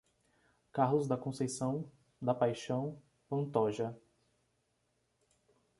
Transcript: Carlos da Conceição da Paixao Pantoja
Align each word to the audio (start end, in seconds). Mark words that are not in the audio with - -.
Carlos 0.73 1.07
da 1.07 1.15
Conceição 1.15 1.87
da 2.19 2.33
Paixao 2.33 2.97
Pantoja 3.29 3.95